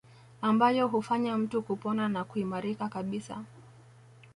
[0.41, 3.43] Ambayo hufanya mtu kupona na kuimarika kabisa